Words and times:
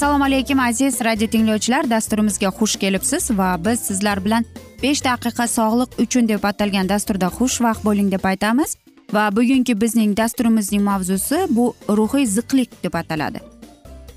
assalomu 0.00 0.24
alaykum 0.24 0.60
aziz 0.60 1.00
radio 1.04 1.26
tinglovchilar. 1.28 1.90
Dasturimizga 1.90 2.48
xush 2.48 2.76
kelibsiz 2.80 3.30
va 3.30 3.64
biz 3.64 3.80
sizlar 3.80 4.24
bilan 4.24 4.44
besh 4.82 5.02
daqiqa 5.04 5.44
sog'liq 5.56 5.98
uchun 6.04 6.28
deb 6.28 6.44
atalgan 6.50 6.88
dasturda 6.88 7.28
xushvaqt 7.38 7.84
bo'ling 7.84 8.08
deb 8.12 8.24
aytamiz. 8.24 8.76
Va 9.12 9.24
bugungi 9.36 9.74
bizning 9.80 10.16
dasturimizning 10.16 10.82
mavzusi 10.82 11.38
bu 11.50 11.74
ruhiy 11.98 12.26
ziqlik 12.36 12.70
deb 12.84 12.94
ataladi. 13.00 13.40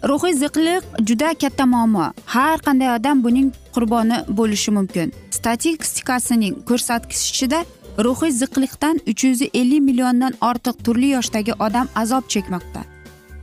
Ruhiy 0.09 0.33
ziqlik 0.43 0.83
juda 1.07 1.33
katta 1.41 1.65
muammo. 1.65 2.07
Har 2.25 2.57
qanday 2.65 2.95
odam 2.95 3.23
buning 3.23 3.51
qurboni 3.75 4.17
bo'lishi 4.39 4.71
mumkin. 4.71 5.13
Statistikasining 5.31 6.63
ko'rsatkichida 6.69 7.59
ruhiy 8.05 8.31
ziqlikdan 8.41 9.03
uch 9.11 9.23
yuz 9.27 9.41
ellik 9.53 9.83
milliondan 9.89 10.33
ortiq 10.49 10.75
turli 10.85 11.09
yoshdagi 11.17 11.53
odam 11.59 11.88
azob 11.95 12.23
chekmoqda. 12.33 12.92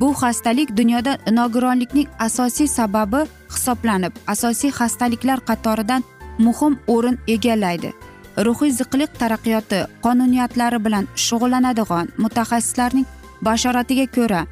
Bu 0.00 0.12
xastalik 0.20 0.76
dunyoda 0.76 1.18
nogironlikning 1.30 2.08
asosiy 2.18 2.68
sababi 2.68 3.20
hisoblanib 3.54 4.12
asosiy 4.26 4.70
xastaliklar 4.70 5.40
qatoridan 5.48 6.02
muhim 6.38 6.78
o'rin 6.86 7.18
egallaydi. 7.34 7.92
Ruhiy 8.46 8.72
ziqlik 8.80 9.10
taraqqiyoti 9.20 9.80
qonuniyatlari 10.04 10.78
bilan 10.84 11.04
shug'ullanadigan 11.26 12.06
mutaxassislarning 12.22 13.06
bashoratiga 13.46 14.06
ko'ra 14.16 14.42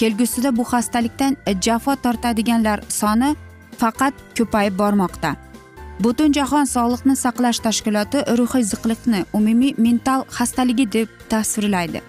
kelgusida 0.00 0.56
bu 0.56 0.64
xastalikdan 0.72 1.36
jafo 1.64 1.96
tortadiganlar 2.04 2.78
soni 2.88 3.30
faqat 3.80 4.14
ko'payib 4.38 4.74
bormoqda. 4.78 5.30
Butunjahon 6.04 6.66
sog'liqni 6.74 7.14
saqlash 7.24 7.60
tashkiloti 7.66 8.18
ruhiy 8.38 8.64
ziqliqni 8.72 9.20
umumiy 9.38 9.74
mental 9.78 10.20
xastaligi 10.36 10.92
deb 10.92 11.08
tasvirlaydi. 11.30 12.00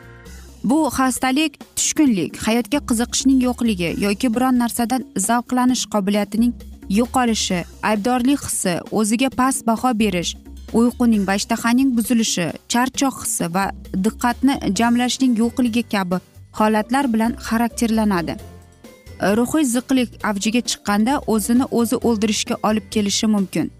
Bu 0.63 0.89
xastalik 0.97 1.59
tushkunlik 1.75 2.37
hayotga 2.47 2.79
qiziqishning 2.89 3.43
yo'qligi 3.47 3.89
yoki 4.05 4.33
biron 4.35 4.59
narsadan 4.63 5.05
zavqlanish 5.27 5.85
qobiliyatining 5.93 6.53
yo'qolishi 6.89 7.59
aybdorlik 7.83 8.39
hissi 8.47 8.73
o'ziga 8.91 9.29
past 9.29 9.67
baho 9.67 9.99
berish 9.99 10.35
uyquning 10.73 11.27
va 11.27 11.35
ishtahaning 11.35 11.89
buzilishi 11.97 12.47
charchoq 12.73 13.15
hissi 13.23 13.53
va 13.53 13.65
diqqatni 14.05 14.55
jamlashning 14.79 15.33
yo'qligi 15.43 15.83
kabi 15.93 16.17
holatlar 16.59 17.13
bilan 17.13 17.33
xarakterlanadi. 17.47 18.35
Ruhiy 19.37 19.65
ziqlik 19.75 20.09
avjiga 20.29 20.61
chiqqanda 20.69 21.13
o'zini 21.33 21.65
o'zi 21.79 21.95
o'ldirishga 22.07 22.55
olib 22.69 22.85
kelishi 22.93 23.27
mumkin. 23.35 23.71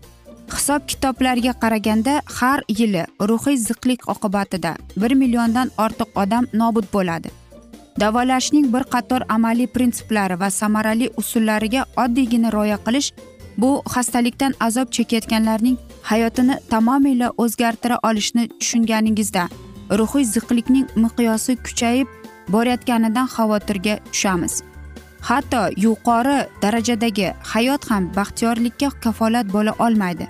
Hisob 0.54 0.88
kitoblarga 0.88 1.54
qaraganda 1.64 2.22
har 2.40 2.60
yili 2.80 3.04
ruhiy 3.30 3.58
ziqlik 3.58 4.10
oqibatida 4.14 4.72
bir 5.02 5.16
milliondan 5.22 5.72
ortiq 5.78 6.10
odam 6.24 6.46
nobud 6.54 6.86
bo'ladi. 6.94 7.30
Davolashning 8.00 8.74
bir 8.74 8.84
qator 8.94 9.22
amaliy 9.30 9.68
prinsiplari 9.68 10.40
va 10.40 10.50
samarali 10.50 11.10
usullariga 11.18 11.86
oddiygina 12.04 12.52
rioya 12.52 12.78
qilish 12.86 13.10
bu 13.58 13.70
xastalikdan 13.94 14.54
azob 14.60 14.92
chekayotganlarning 14.96 15.78
hayotini 16.10 16.56
tamomila 16.70 17.32
o'zgartira 17.44 17.98
olishni 18.10 18.48
tushunganingizda 18.60 19.50
ruhiy 20.00 20.26
ziqlikning 20.36 20.88
miqyosi 21.04 21.58
kuchayib 21.66 22.08
borayotganidan 22.54 23.28
xavotirga 23.36 24.00
tushamiz. 24.12 24.64
Hatto 25.22 25.62
yuqori 25.84 26.38
darajadagi 26.62 27.34
hayot 27.54 27.92
ham 27.92 28.04
baxtiyorlikka 28.16 28.90
kafolat 29.04 29.48
bo'la 29.54 29.74
olmaydi. 29.86 30.28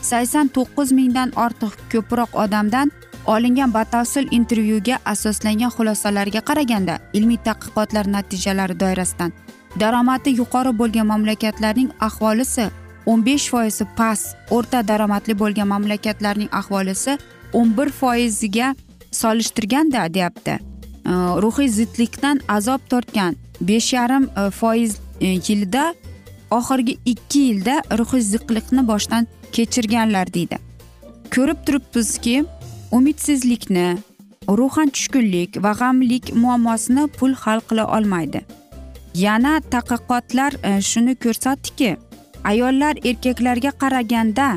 Sakson 0.00 0.48
to'qqiz 0.56 0.92
mingdan 0.98 1.30
ortiq 1.44 1.74
ko'proq 1.92 2.30
odamdan 2.44 2.92
olingan 3.26 3.72
batafsil 3.72 4.28
intervyuga 4.30 4.98
asoslangan 5.04 5.70
xulosalarga 5.76 6.40
qaraganda 6.48 6.98
ilmiy 7.12 7.38
tadqiqotlar 7.46 8.06
natijalari 8.16 8.80
doirasidan 8.80 9.32
daromadi 9.80 10.30
yuqori 10.40 10.72
bo'lgan 10.80 11.06
mamlakatlarning 11.12 11.90
aholisi 12.00 12.70
o'n 13.06 13.24
besh 13.24 13.48
foizi 13.52 13.84
past 13.96 14.36
o'rta 14.56 14.82
daromadli 14.88 15.34
bo'lgan 15.42 15.68
mamlakatlarning 15.74 16.50
aholisi 16.60 17.18
o'n 17.52 17.76
bir 17.76 17.90
foiziga 18.00 18.74
solishtirganda 19.10 20.14
deyapti. 20.14 20.58
Ruhiy 21.44 21.68
zidlikdan 21.68 22.40
azob 22.48 22.80
tortgan 22.90 23.36
besh 23.60 23.92
yarim 23.92 24.28
e, 24.36 24.50
foiz 24.50 24.98
e, 25.20 25.26
yilda 25.26 25.94
oxirgi 26.50 26.98
ikki 27.04 27.38
yilda 27.38 27.82
ruhiy 27.98 28.22
ziqliqni 28.32 28.86
boshdan 28.90 29.26
kechirganlar 29.52 30.34
deydi. 30.34 30.58
Ko'rib 31.34 31.58
turibmizki 31.66 32.44
umidsizlikni 32.92 33.88
ruhan 34.48 34.88
tushkunlik 34.88 35.62
va 35.64 35.72
g'amlik 35.80 36.34
muammosini 36.34 37.06
pul 37.18 37.34
hal 37.42 37.60
qila 37.68 37.84
olmaydi. 37.96 38.40
Yana 39.14 39.60
tadqiqotlar 39.72 40.52
e, 40.62 40.80
shuni 40.90 41.14
ko'rsatdiki 41.24 41.96
ayollar 42.44 42.94
erkaklarga 43.10 43.72
qaraganda 43.82 44.48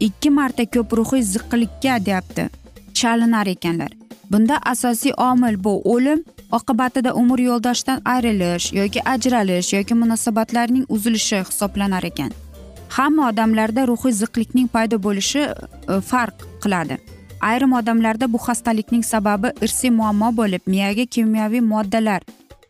ikki 0.00 0.30
marta 0.30 0.64
ko'p 0.74 0.92
ruhiy 0.98 1.22
ziqqilikka 1.32 2.04
deyapti 2.06 2.48
chalinar 2.94 3.46
ekanlar. 3.46 3.92
Bunda 4.30 4.56
asosiy 4.72 5.12
omil 5.30 5.64
bu 5.64 5.72
o'lim 5.94 6.24
oqibatida 6.58 7.10
umr 7.22 7.38
yo'ldoshidan 7.48 8.00
ayrilish 8.14 8.72
yoki 8.72 9.00
ajralish 9.14 9.72
yoki 9.76 9.94
munosabatlarning 9.94 10.84
uzilishi 10.88 11.38
hisoblanar 11.48 12.04
ekan. 12.10 12.32
Hamma 12.96 13.28
odamlarda 13.30 13.86
ruhiy 13.90 14.12
ziqlikning 14.22 14.68
paydo 14.74 14.96
bo'lishi 15.06 15.42
e, 15.48 16.00
farq 16.10 16.36
qiladi. 16.62 16.98
Ayrim 17.50 17.72
odamlarda 17.80 18.32
bu 18.32 18.38
xastalikning 18.46 19.04
sababi 19.12 19.48
irsiy 19.64 19.90
muammo 19.90 20.30
bo'lib 20.40 20.62
miyaga 20.72 21.04
kimyoviy 21.14 21.62
moddalar 21.72 22.22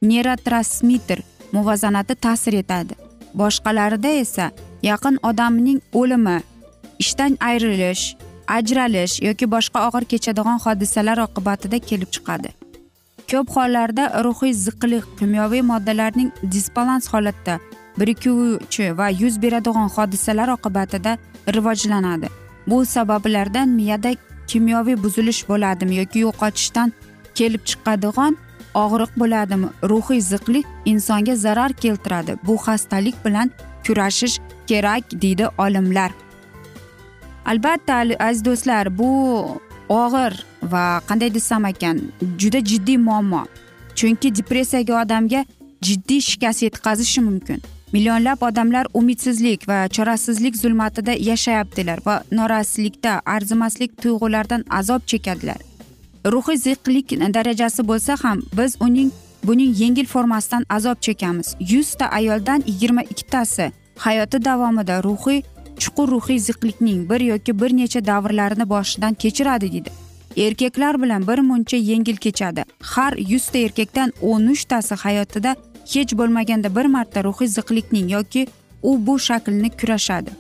neyrotransmitter 0.03 1.21
muvozanati 1.53 2.15
ta'sir 2.15 2.55
etadi. 2.63 2.95
Boshqalarida 3.41 4.11
esa 4.25 4.51
yaqin 4.91 5.19
odamning 5.31 5.81
o'limi 6.01 6.39
ishdan 7.05 7.37
ayrilish 7.49 8.05
ajralish 8.57 9.15
yoki 9.29 9.47
boshqa 9.55 9.87
og'ir 9.89 10.05
kechadigan 10.13 10.59
hodisalar 10.65 11.19
oqibatida 11.27 11.79
kelib 11.89 12.11
chiqadi. 12.15 12.51
Ko'p 13.31 13.49
hollarda 13.57 14.05
ruhiy 14.27 14.55
ziqliq 14.65 15.05
kimyoviy 15.19 15.63
moddalarning 15.73 16.31
disbalans 16.55 17.07
holatda 17.13 17.55
birikuvchi 17.99 18.99
va 18.99 19.09
yuz 19.09 19.43
beradigan 19.43 19.89
hodisalar 19.89 20.49
oqibatida 20.49 21.19
rivojlanadi. 21.55 22.29
Bu 22.67 22.85
sabablardan 22.87 23.69
miyada 23.69 24.15
kimyoviy 24.47 24.97
buzilish 25.03 25.49
bo'ladimi 25.49 25.95
yoki 25.97 26.19
yo'qotishdan 26.19 26.93
kelib 27.35 27.63
chiqadigan 27.65 28.37
og'riq 28.75 29.13
bo'ladimi? 29.17 29.69
Ruhiy 29.91 30.21
ziqlik 30.21 30.67
insonga 30.85 31.37
zarar 31.37 31.73
keltiradi. 31.73 32.37
Bu 32.47 32.55
xastalik 32.57 33.25
bilan 33.25 33.51
kurashish 33.87 34.41
kerak 34.67 35.05
deydi 35.23 35.47
olimlar. 35.59 36.11
Albatta 37.47 38.05
aziz 38.19 38.45
do'stlar 38.45 38.99
bu 38.99 39.11
og'ir 39.89 40.33
va 40.63 40.85
qanday 41.09 41.35
desam 41.35 41.65
ekan 41.65 42.01
juda 42.39 42.61
jiddiy 42.71 42.97
muammo. 42.97 43.47
Chunki 43.95 44.35
depressiyaga 44.35 45.03
odamga 45.03 45.45
jiddiy 45.83 46.21
shikast 46.21 46.63
yetkazishi 46.63 47.21
mumkin. 47.21 47.63
Millionlab 47.93 48.43
odamlar 48.43 48.87
umidsizlik 48.95 49.69
va 49.69 49.89
chorasizlik 49.89 50.57
zulmatida 50.57 51.13
yashayaptilar 51.13 52.01
va 52.07 52.23
norastilikda 52.33 53.21
arzimaslik 53.27 53.97
tuyg'ularidan 54.03 54.65
azob 54.71 55.07
chekadilar. 55.07 55.61
Ruhiy 56.25 56.57
ziqlik 56.57 57.11
darajasi 57.35 57.83
bo'lsa 57.89 58.17
ham 58.23 58.43
biz 58.59 58.77
uning 58.81 59.11
buning 59.45 59.75
yengil 59.83 60.07
formasidan 60.07 60.65
azob 60.69 61.01
chekamiz. 61.01 61.57
Yuzta 61.61 62.07
ayoldan 62.07 62.63
yigirma 62.67 63.03
ikkitasi 63.03 63.73
hayoti 63.97 64.45
davomida 64.45 65.03
ruhiy 65.03 65.43
chuqur 65.79 66.09
ruhiy 66.09 66.39
ziqlikning 66.39 67.11
bir 67.11 67.21
yoki 67.21 67.61
bir 67.61 67.77
necha 67.77 68.05
davrlarini 68.07 68.69
boshidan 68.69 69.15
kechiradi 69.15 69.73
deydi. 69.73 69.91
Erkaklar 70.37 71.03
bilan 71.03 71.27
bir 71.29 71.39
muncha 71.39 71.77
yengil 71.77 72.17
kechadi. 72.17 72.65
Har 72.81 73.13
yuzta 73.17 73.59
erkakdan 73.59 74.13
o'n 74.23 74.47
uchtasi 74.47 74.95
hayotida 74.95 75.57
hech 76.01 76.15
bo'lmaganda 76.21 76.69
bir 76.77 76.87
marta 76.95 77.25
ruhiy 77.25 77.49
ziqlikning 77.49 78.11
yoki 78.17 78.47
u 78.83 79.07
bu 79.07 79.19
shaklni 79.19 79.71
kurashadi. 79.81 80.31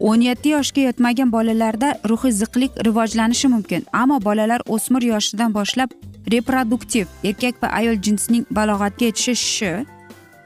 o'n 0.00 0.20
yetti 0.20 0.48
yoshga 0.48 0.80
yetmagan 0.80 1.32
bolalarda 1.32 1.88
ruhiy 2.08 2.32
ziqlik 2.32 2.72
rivojlanishi 2.86 3.48
mumkin 3.48 3.86
ammo 3.92 4.18
bolalar 4.24 4.60
o'smir 4.74 5.02
yoshidan 5.02 5.54
boshlab 5.54 5.90
reproduktiv 6.32 7.06
erkak 7.24 7.62
va 7.62 7.68
ayol 7.78 7.96
jinsining 8.06 8.44
balog'atga 8.58 9.04
yetishishi 9.04 9.70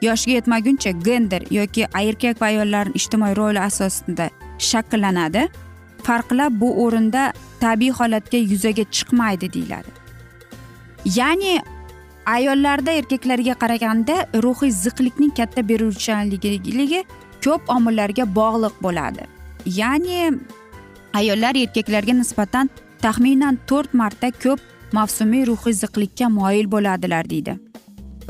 yoshga 0.03 0.33
yetmaguncha 0.39 0.91
gender 0.91 1.43
yoki 1.51 1.87
erkak 2.03 2.43
va 2.43 2.47
ayollarning 2.47 2.97
ijtimoiy 3.01 3.35
roli 3.37 3.61
asosida 3.61 4.31
shakllanadi. 4.59 5.49
Farqlar 6.07 6.61
bu 6.61 6.69
o'rinda 6.85 7.33
tabiiy 7.61 7.93
holatga 7.99 8.39
yuzaga 8.39 8.85
chiqmaydi 8.97 9.53
deyiladi. 9.53 9.91
Ya'ni 11.05 11.61
ayollarda 12.37 12.93
erkaklarga 13.01 13.55
qaraganda 13.63 14.15
ruhiy 14.45 14.73
ziqlikning 14.85 15.33
katta 15.39 15.69
beruvchanligi 15.71 17.01
ko'p 17.45 17.63
omillarga 17.77 18.25
bog'liq 18.39 18.75
bo'ladi. 18.85 19.23
Ya'ni 19.81 20.19
ayollar 21.21 21.55
erkaklarga 21.65 22.15
nisbatan 22.23 22.71
taxminan 23.05 23.59
to'rt 23.69 23.95
marta 24.01 24.31
ko'p 24.45 24.61
mavsumiy 24.99 25.47
ruhiy 25.51 25.75
ziqlikka 25.83 26.29
moyil 26.39 26.67
bo'ladilar 26.75 27.31
deydi. 27.33 27.55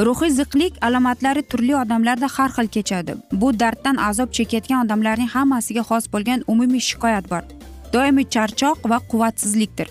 Ruhiy 0.06 0.30
ziqlik 0.40 0.74
alomatlari 0.86 1.42
turli 1.50 1.74
odamlarda 1.76 2.28
har 2.36 2.50
xil 2.56 2.68
kechadi. 2.76 3.12
Bu 3.40 3.48
darddan 3.60 3.96
azob 4.08 4.30
chekayotgan 4.36 4.84
odamlarning 4.84 5.30
hammasiga 5.36 5.82
xos 5.88 6.04
bo'lgan 6.12 6.44
umumiy 6.52 6.82
shikoyat 6.90 7.26
bor. 7.32 7.42
Doimiy 7.92 8.26
charchoq 8.34 8.78
va 8.90 8.98
quvvatsizlikdir. 9.10 9.88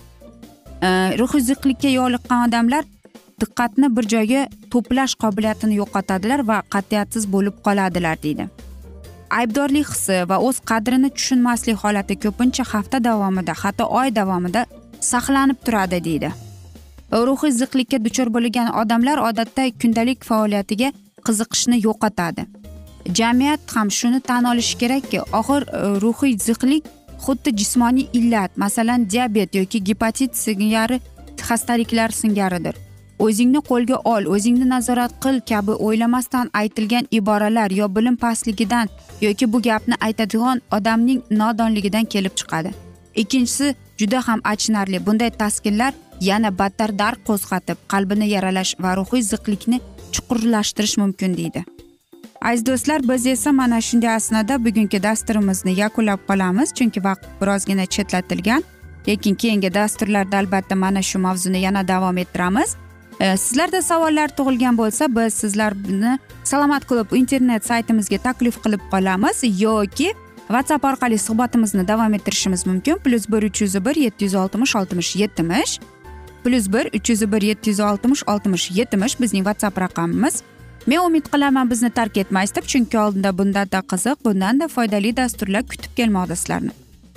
Ruhiy 1.20 1.42
ziqlikka 1.50 1.90
yo'liqqan 1.98 2.48
odamlar 2.48 2.84
diqqatni 3.42 3.96
bir 3.96 4.08
joyga 4.14 4.42
to'plash 4.72 5.14
qobiliyatini 5.22 5.78
yo'qotadilar 5.80 6.40
va 6.50 6.58
qat'iyatsiz 6.74 7.24
bo'lib 7.34 7.56
qoladilar 7.66 8.22
deydi. 8.24 8.46
Aybdorlik 9.38 9.86
hissi 9.92 10.16
va 10.30 10.36
o'z 10.46 10.56
qadrini 10.70 11.10
tushunmaslik 11.16 11.76
holati 11.82 12.14
ko'pincha 12.24 12.64
hafta 12.72 12.98
davomida 13.08 13.54
hatto 13.62 13.84
oy 14.00 14.08
davomida 14.20 14.64
saqlanib 15.10 15.58
turadi 15.66 16.00
deydi. 16.08 16.30
Ruhiy 17.28 17.52
ziqlikka 17.60 17.98
duchor 18.04 18.28
bo'lgan 18.36 18.68
odamlar 18.80 19.18
odatda 19.28 19.64
kundalik 19.82 20.24
faoliyatiga 20.30 20.92
qiziqishni 21.26 21.78
yo'qotadi. 21.86 22.42
Jamiyat 23.18 23.76
ham 23.76 23.88
shuni 23.98 24.20
tan 24.20 24.44
olishi 24.52 24.78
kerakki 24.82 25.20
og'ir 25.40 25.62
e, 25.62 25.80
ruhiy 26.04 26.36
ziqlik 26.48 26.84
xuddi 27.24 27.56
jismoniy 27.60 28.06
illat 28.18 28.56
masalan 28.56 29.10
diabet 29.10 29.54
yoki 29.54 29.84
gepatit 29.88 30.36
singari 30.44 31.00
xastaliklar 31.48 32.10
singaridir. 32.22 32.74
O'zingni 33.24 33.60
qo'lga 33.70 33.96
ol 34.12 34.28
o'zingni 34.34 34.66
nazorat 34.74 35.12
qil 35.24 35.40
kabi 35.50 35.74
o'ylamasdan 35.86 36.50
aytilgan 36.60 37.08
iboralar 37.18 37.70
yo 37.80 37.86
bilim 37.96 38.16
pastligidan 38.24 38.88
yoki 39.26 39.52
bu 39.52 39.62
gapni 39.68 39.94
aytadigan 40.06 40.62
odamning 40.76 41.20
nodonligidan 41.30 42.04
kelib 42.04 42.34
chiqadi. 42.40 42.70
Ikkinchisi 43.22 43.74
juda 44.00 44.20
ham 44.28 44.40
achinarli. 44.52 45.06
Bunday 45.06 45.30
taskinlar 45.42 45.92
yana 46.20 46.58
battar 46.58 46.98
dard 46.98 47.20
qo'zg'atib 47.28 47.78
qalbini 47.92 48.26
yaralash 48.34 48.72
va 48.82 48.96
ruhiy 48.96 49.22
ziqlikni 49.32 49.80
chuqurlashtirish 50.14 50.96
mumkin 51.02 51.36
deydi. 51.36 51.64
Aziz 52.48 52.66
do'stlar 52.66 53.00
biz 53.08 53.26
esa 53.26 53.52
mana 53.52 53.80
shunday 53.80 54.14
asnoda 54.18 54.64
bugungi 54.64 55.02
dasturimizni 55.02 55.72
yakunlab 55.82 56.20
qolamiz. 56.28 56.68
Chunki 56.78 57.00
vaqt 57.08 57.24
birozgina 57.40 57.86
chetlatilgan 57.94 58.62
lekin 59.08 59.34
keyingi 59.34 59.74
dasturlarda 59.74 60.36
albatta 60.38 60.74
mana 60.76 61.02
shu 61.02 61.18
mavzuni 61.18 61.60
yana 61.66 61.88
davom 61.88 62.18
ettiramiz. 62.18 62.70
Э, 63.20 63.36
sizlarda 63.36 63.82
savollar 63.82 64.32
tug'ilgan 64.36 64.76
bo'lsa 64.78 65.04
biz 65.16 65.34
sizlarni 65.34 66.18
salomat 66.44 66.86
klub 66.88 67.12
internet 67.12 67.66
saytimizga 67.68 68.18
taklif 68.18 68.56
qilib 68.64 68.80
qolamiz 68.92 69.42
yoki 69.62 70.14
whatsapp 70.48 70.84
orqali 70.84 71.18
suhbatimizni 71.18 71.88
davom 71.88 72.14
ettirishimiz 72.14 72.66
mumkin. 72.66 72.96
Plyus 73.04 73.28
bir 73.28 73.42
uch 73.42 73.60
yuz 73.62 73.74
bir 73.84 73.96
yetti 74.04 74.24
yuz 74.24 74.34
oltmish 74.34 74.76
oltmish 74.76 75.16
yetmish. 75.16 75.78
Plyus 76.44 76.72
bir 76.72 76.86
uch 76.96 77.10
yuz 77.10 77.32
bir 77.32 77.42
yetti 77.42 77.70
yuz 77.70 77.80
oltmish 77.80 78.22
oltmish 78.26 78.70
yetmish 78.70 79.20
bizning 79.20 79.44
whatsapp 79.44 79.80
raqamimiz. 79.80 80.42
Men 80.86 80.98
umid 80.98 81.26
qilaman 81.32 81.70
bizni 81.70 81.90
tark 81.90 82.16
etmaysiz 82.16 82.56
deb 82.56 82.64
chunki 82.64 82.98
oldinda 82.98 83.38
bundanda 83.38 83.80
qiziq 83.92 84.24
bundanda 84.24 84.68
foydali 84.68 85.16
dasturlar 85.16 85.62
kutib 85.62 85.92
kelmoqda 85.96 86.36
sizlarni. 86.36 86.70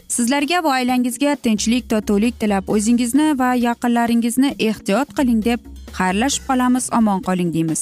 Sizlarga 0.07 0.63
va 0.63 0.69
oilangizga 0.79 1.35
tinchlik 1.35 1.89
totuvlik 1.89 2.39
tilab 2.39 2.67
o'zingizni 2.67 3.39
va 3.39 3.53
yaqinlaringizni 3.55 4.55
ehtiyot 4.59 5.15
qiling 5.17 5.45
deb 5.45 5.72
xayrlashib 5.97 6.43
qolamiz 6.49 6.85
omon 6.97 7.19
qoling 7.27 7.49
deymiz. 7.55 7.81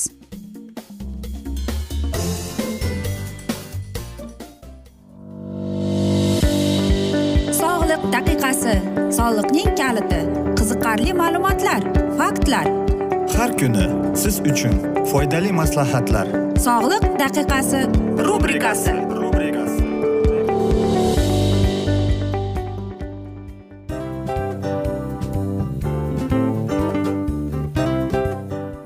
Sog'liq 7.61 8.03
daqiqasi 8.15 8.75
soliqning 9.17 9.71
kaliti 9.81 10.21
qiziqarli 10.59 11.11
ma'lumotlar 11.21 11.81
faktlar. 12.19 12.67
Har 13.37 13.51
kuni 13.59 13.85
siz 14.21 14.35
uchun 14.51 14.75
foydali 15.11 15.51
maslahatlar. 15.61 16.27
Sog'liq 16.67 17.05
daqiqasi 17.23 17.79
rubrikasi 18.27 18.95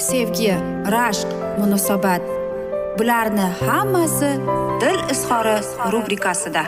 sevgi 0.00 0.54
rashq 0.94 1.28
munosabat. 1.58 2.22
Bularni 2.98 3.46
hammasi 3.66 4.30
dil 4.80 5.00
izhori 5.12 5.56
rubrikasida. 5.92 6.62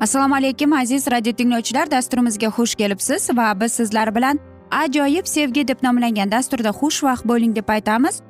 Assalomu 0.00 0.34
alaykum 0.34 0.72
aziz 0.72 1.06
radio 1.10 1.32
tinglovchilar. 1.32 1.90
Dasturimizga 1.90 2.46
xush 2.46 2.74
kelibsiz 2.74 3.30
va 3.36 3.60
biz 3.60 3.72
sizlar 3.72 4.14
bilan 4.14 4.40
ajoyib 4.70 5.26
sevgi 5.26 5.68
deb 5.68 5.82
nomlangan 5.82 6.30
dasturda 6.30 6.68
xushvaqt 6.68 7.24
bo'ling 7.24 7.56
deb 7.56 7.68
aytamiz. 7.68 8.22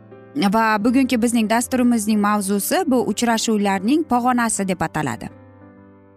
Va 0.54 0.84
bugungi 0.84 1.22
bizning 1.22 1.50
dasturimizning 1.50 2.20
mavzusi 2.20 2.84
bu 2.86 3.04
uchrashuvlarning 3.12 4.04
pog'onasi 4.04 4.68
deb 4.68 4.80
ataladi. 4.80 5.43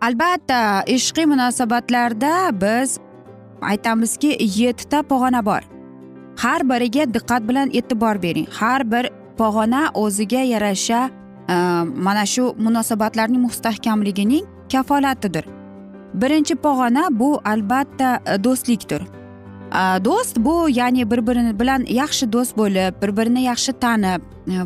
Albatta 0.02 0.84
ishqiy 0.88 1.26
munosabatlarda 1.26 2.62
biz 2.62 3.00
aytamizki 3.62 4.38
yettita 4.40 5.04
pog'ona 5.04 5.46
bor. 5.46 5.62
Har 6.38 6.62
biriga 6.70 7.14
diqqat 7.14 7.48
bilan 7.50 7.70
e'tibor 7.74 8.22
bering. 8.22 8.48
Har 8.60 8.92
bir 8.92 9.10
pog'ona 9.38 9.90
o'ziga 9.94 10.42
yarasha 10.54 11.10
e, 11.50 11.56
mana 12.06 12.26
shu 12.26 12.56
munosabatlarning 12.58 13.42
mustahkamligining 13.42 14.46
kafolatidir. 14.72 15.46
Birinchi 16.14 16.56
pog'ona 16.56 17.08
bu 17.12 17.42
albatta 17.46 18.20
e, 18.26 18.44
do'stlikdir. 18.44 19.02
E, 19.02 20.06
do'st 20.06 20.38
bu 20.38 20.70
ya'ni 20.70 21.12
bir 21.12 21.28
birini 21.28 21.60
bilan 21.60 21.86
yaxshi 21.90 22.34
do'st 22.34 22.58
bo'lib 22.58 23.02
bir 23.02 23.18
birini 23.18 23.42
yaxshi 23.50 23.74
tanib 23.74 24.22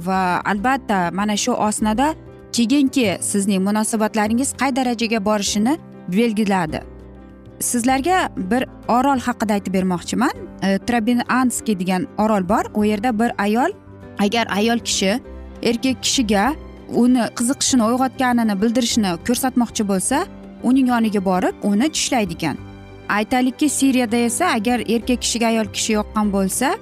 va 0.08 0.42
albatta 0.46 1.10
mana 1.14 1.38
shu 1.38 1.52
osnada 1.52 2.14
keginki 2.54 3.18
sizning 3.22 3.64
munosabatlaringiz 3.64 4.54
qay 4.62 4.76
darajaga 4.76 5.26
borishini 5.26 5.78
belgiladi 6.08 6.82
sizlarga 7.62 8.30
bir 8.38 8.66
orol 8.88 9.20
haqida 9.20 9.54
aytib 9.54 9.74
bermoqchiman. 9.74 10.32
E, 10.64 10.78
trabinanskiy 10.78 11.80
degan 11.80 12.08
orol 12.18 12.50
bor. 12.50 12.64
U 12.74 12.86
yerda 12.86 13.20
bir 13.20 13.32
ayol 13.38 13.72
agar 14.20 14.48
ayol 14.58 14.80
kishi 14.80 15.20
erkak 15.64 16.04
kishiga 16.04 16.54
uni 16.96 17.24
qiziqishini 17.38 17.84
uyg'otganini 17.90 18.62
bildirishini 18.62 19.16
ko'rsatmoqchi 19.28 19.88
bo'lsa 19.88 20.26
uning 20.64 20.88
yoniga 20.88 21.26
borib 21.26 21.56
uni 21.64 21.90
tishlaydi 21.92 22.34
ekan. 22.34 22.58
Aytaylikki 23.10 23.70
siriyada 23.70 24.18
esa 24.18 24.46
agar 24.46 24.80
erkak 24.80 25.22
kishiga 25.22 25.48
ayol 25.48 25.68
kishi 25.76 25.94
yoqqan 25.94 26.34
bo'lsa 26.34 26.76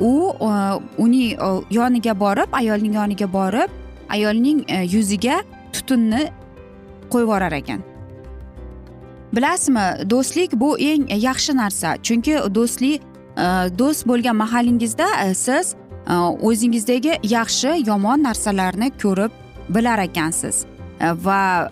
u 0.00 0.12
e, 0.48 0.50
uning 0.98 1.36
yoniga 1.70 2.20
borib 2.20 2.48
ayolning 2.52 2.94
yoniga 2.94 3.32
borib 3.32 3.70
ayolning 4.08 4.64
e, 4.68 4.82
yuziga 4.84 5.42
tutunni 5.72 6.30
qo'yib 7.10 7.26
yuborar 7.26 7.52
ekan. 7.52 7.80
Bilasizmi 9.32 10.10
do'stlik 10.10 10.52
bu 10.60 10.78
eng 10.78 11.08
yaxshi 11.28 11.56
narsa 11.56 11.96
chunki 12.02 12.34
do'stlik 12.58 13.02
e, 13.02 13.46
do'st 13.78 14.06
bo'lgan 14.08 14.36
mahalingizda 14.36 15.08
e, 15.24 15.34
siz 15.34 15.74
o'zingizdagi 16.48 17.18
yaxshi 17.22 17.70
yomon 17.86 18.22
narsalarni 18.22 18.90
ko'rib 19.02 19.32
bilar 19.68 19.98
ekansiz. 19.98 20.64
Va 21.26 21.70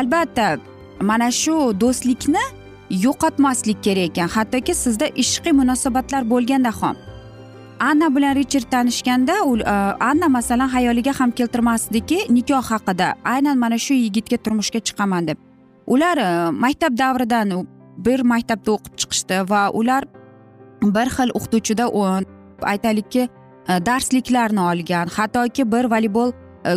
albatta 0.00 0.58
mana 1.00 1.30
shu 1.30 1.80
do'stlikni 1.80 2.44
yo'qotmaslik 2.90 3.82
kerak 3.82 4.10
ekan 4.10 4.28
hattoki 4.28 4.74
sizda 4.74 5.06
ishqiy 5.22 5.52
munosabatlar 5.60 6.22
bo'lganda 6.30 6.72
ham. 6.80 6.96
Anna 7.80 8.16
bilan 8.16 8.34
richard 8.36 8.70
tanishganda 8.70 9.34
u 9.44 9.56
e, 9.58 9.62
anna 10.00 10.28
masalan 10.28 10.68
xayoliga 10.68 11.12
ham 11.20 11.30
keltirmasdiki 11.30 12.18
nikoh 12.28 12.62
haqida. 12.72 13.14
Aynan 13.24 13.58
mana 13.58 13.78
shu 13.78 13.94
yigitga 13.94 14.36
turmushga 14.36 14.80
chiqaman 14.80 15.26
deb. 15.26 15.38
Ular 15.86 16.16
e, 16.18 16.50
maktab 16.50 16.98
davridan 16.98 17.66
bir 18.06 18.20
maktabda 18.32 18.70
o'qib 18.76 18.94
chiqishdi 19.00 19.40
va 19.50 19.62
ular 19.80 20.04
bir 20.82 21.08
xil 21.16 21.30
o'qituvchida 21.38 21.86
aytaylikki 22.72 23.22
e, 23.68 23.72
darsliklarni 23.88 24.60
olgan 24.60 25.06
hattoki 25.16 25.72
bir 25.72 25.84
voleybol 25.94 26.32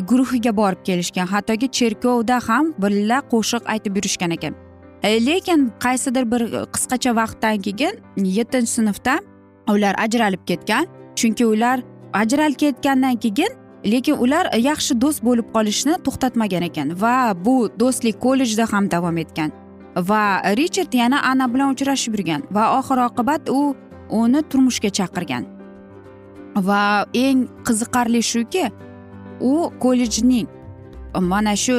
guruhiga 0.10 0.56
borib 0.56 0.84
kelishgan 0.88 1.28
hattoki 1.28 1.68
cherkovda 1.78 2.40
ham 2.48 2.74
birga 2.84 3.20
qo'shiq 3.32 3.64
aytib 3.74 3.96
yurishgan 4.00 4.32
ekan. 4.38 4.54
Lekin 5.04 5.72
qaysidir 5.84 6.24
bir 6.32 6.42
qisqacha 6.74 7.12
vaqtdan 7.16 7.58
keyin 7.66 7.96
yettinchi 8.38 8.72
sinfda 8.78 9.20
ular 9.70 9.96
ajralib 10.06 10.44
ketgan 10.50 10.86
chunki 11.16 11.46
ular 11.46 11.78
ajralib 12.14 12.58
ketgandan 12.64 13.16
keyin 13.24 13.52
lekin 13.86 14.18
ular 14.24 14.46
yaxshi 14.70 15.02
do'st 15.02 15.24
bo'lib 15.28 15.48
qolishni 15.56 15.94
to'xtatmagan 16.06 16.64
ekan 16.70 16.88
va 17.04 17.16
bu 17.46 17.56
do'stlik 17.80 18.20
kollejda 18.26 18.66
ham 18.72 18.90
davom 18.94 19.18
etgan 19.24 19.52
va 19.96 20.42
richard 20.60 20.94
yana 20.94 21.18
ana 21.32 21.54
bilan 21.54 21.74
uchrashib 21.76 22.14
yurgan 22.18 22.42
va 22.52 22.64
oxir 22.80 22.98
oqibat 23.08 23.50
u 23.50 23.76
uni 24.10 24.42
turmushga 24.50 24.90
chaqirgan. 24.90 25.44
Va 26.68 27.06
eng 27.14 27.48
qiziqarli 27.66 28.22
shuki 28.32 28.66
u 29.42 29.54
kollejning 29.84 30.48
mana 31.32 31.56
shu 31.56 31.78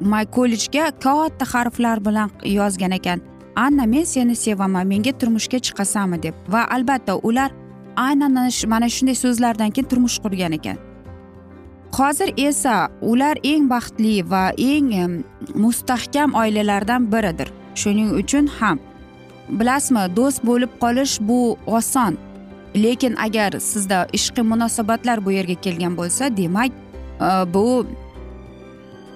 my 0.00 0.24
kollejga 0.36 0.84
katta 1.04 1.44
harflar 1.52 1.98
bilan 2.06 2.30
yozgan 2.58 2.92
ekan. 2.98 3.20
Anna 3.56 3.86
men 3.86 4.04
seni 4.04 4.36
sevaman 4.36 4.86
menga 4.86 5.12
turmushga 5.12 5.58
chiqasanmi 5.58 6.22
deb. 6.22 6.34
Va 6.48 6.66
albatta 6.70 7.16
ular 7.16 7.50
aynan 7.96 8.32
mana 8.66 8.88
shunday 8.88 9.14
so'zlardan 9.14 9.70
keyin 9.70 9.88
turmush 9.88 10.18
qurgan 10.24 10.52
ekan. 10.52 10.76
Hozir 11.92 12.32
esa 12.36 12.88
ular 13.00 13.36
eng 13.44 13.68
baxtli 13.70 14.30
va 14.30 14.52
eng 14.56 15.24
mustahkam 15.54 16.34
oilalardan 16.34 17.12
biridir. 17.12 17.48
Shuning 17.74 18.10
uchun 18.20 18.46
ham 18.58 18.78
bilasizmi 19.48 20.04
do'st 20.16 20.40
bo'lib 20.48 20.72
qolish 20.80 21.20
bu 21.20 21.56
oson. 21.66 22.16
Lekin 22.76 23.14
agar 23.16 23.52
sizda 23.60 24.06
ishqiy 24.12 24.44
munosabatlar 24.52 25.24
bu 25.24 25.30
yerga 25.32 25.54
kelgan 25.64 25.96
bo'lsa 25.96 26.36
demak 26.36 26.70
e, 27.20 27.28
bu 27.54 27.86